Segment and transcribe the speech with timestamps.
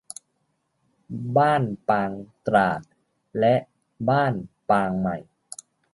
[1.37, 2.11] บ้านปาง
[2.45, 2.81] ตราด
[3.39, 3.55] และ
[4.09, 4.33] บ้าน
[4.69, 5.17] ปางใหม่